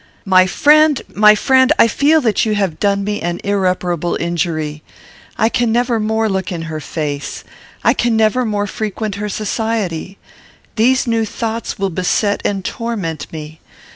[0.25, 0.99] "My friend!
[1.13, 1.71] my friend!
[1.77, 4.81] I feel that you have done me an irreparable injury.
[5.37, 7.43] I can never more look her in the face.
[7.83, 10.17] I can never more frequent her society.
[10.75, 13.59] These new thoughts will beset and torment me.